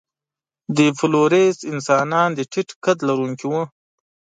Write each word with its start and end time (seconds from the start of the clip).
د 0.77 0.79
فلورېس 0.97 1.57
انسانان 1.71 2.29
د 2.35 2.39
ټیټ 2.51 2.69
قد 2.83 2.97
لرونکي 3.07 3.45
وو. 3.51 3.63